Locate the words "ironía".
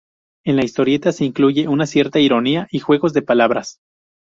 2.19-2.67